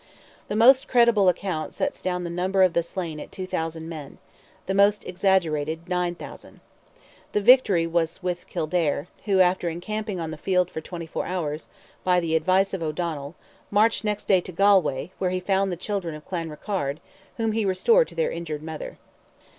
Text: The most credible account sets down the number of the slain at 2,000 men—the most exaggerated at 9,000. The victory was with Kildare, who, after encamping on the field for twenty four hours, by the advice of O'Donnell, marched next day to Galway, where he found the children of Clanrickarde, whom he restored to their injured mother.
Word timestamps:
The 0.47 0.55
most 0.55 0.87
credible 0.87 1.29
account 1.29 1.73
sets 1.73 2.01
down 2.01 2.23
the 2.23 2.31
number 2.31 2.63
of 2.63 2.73
the 2.73 2.81
slain 2.81 3.19
at 3.19 3.31
2,000 3.31 3.87
men—the 3.87 4.73
most 4.73 5.05
exaggerated 5.05 5.81
at 5.83 5.89
9,000. 5.89 6.59
The 7.33 7.39
victory 7.41 7.85
was 7.85 8.23
with 8.23 8.47
Kildare, 8.47 9.09
who, 9.25 9.41
after 9.41 9.69
encamping 9.69 10.19
on 10.19 10.31
the 10.31 10.37
field 10.39 10.71
for 10.71 10.81
twenty 10.81 11.05
four 11.05 11.27
hours, 11.27 11.67
by 12.03 12.19
the 12.19 12.35
advice 12.35 12.73
of 12.73 12.81
O'Donnell, 12.81 13.35
marched 13.69 14.03
next 14.03 14.23
day 14.23 14.41
to 14.41 14.51
Galway, 14.51 15.11
where 15.19 15.29
he 15.29 15.39
found 15.39 15.71
the 15.71 15.77
children 15.77 16.15
of 16.15 16.27
Clanrickarde, 16.27 16.99
whom 17.37 17.51
he 17.51 17.63
restored 17.63 18.07
to 18.07 18.15
their 18.15 18.31
injured 18.31 18.63
mother. 18.63 18.97